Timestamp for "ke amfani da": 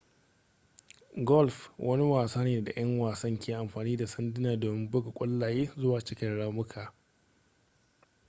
3.39-4.07